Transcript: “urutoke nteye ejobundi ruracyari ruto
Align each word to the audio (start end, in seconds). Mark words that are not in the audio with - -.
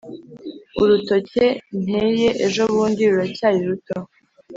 “urutoke 0.81 1.45
nteye 1.81 2.29
ejobundi 2.45 3.01
ruracyari 3.11 3.59
ruto 3.67 3.97